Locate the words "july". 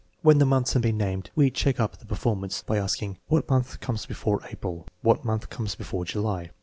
6.05-6.49